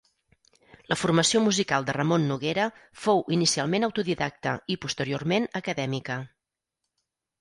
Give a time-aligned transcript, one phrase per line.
[0.91, 2.65] La formació musical de Ramon Noguera
[3.03, 6.17] fou inicialment autodidacta i posteriorment acadèmica.